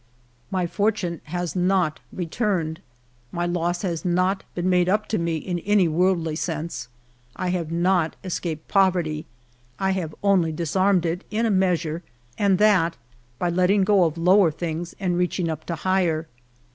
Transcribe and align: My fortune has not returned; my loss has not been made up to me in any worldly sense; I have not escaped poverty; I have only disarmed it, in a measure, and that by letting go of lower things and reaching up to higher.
My 0.49 0.65
fortune 0.65 1.21
has 1.25 1.55
not 1.55 1.99
returned; 2.11 2.81
my 3.31 3.45
loss 3.45 3.83
has 3.83 4.03
not 4.03 4.43
been 4.55 4.67
made 4.67 4.89
up 4.89 5.07
to 5.09 5.19
me 5.19 5.37
in 5.37 5.59
any 5.59 5.87
worldly 5.87 6.35
sense; 6.35 6.87
I 7.35 7.49
have 7.49 7.71
not 7.71 8.15
escaped 8.23 8.67
poverty; 8.67 9.27
I 9.77 9.91
have 9.91 10.15
only 10.23 10.51
disarmed 10.51 11.05
it, 11.05 11.23
in 11.29 11.45
a 11.45 11.51
measure, 11.51 12.01
and 12.35 12.57
that 12.57 12.97
by 13.37 13.51
letting 13.51 13.83
go 13.83 14.05
of 14.05 14.17
lower 14.17 14.49
things 14.49 14.95
and 14.99 15.19
reaching 15.19 15.49
up 15.51 15.67
to 15.67 15.75
higher. 15.75 16.27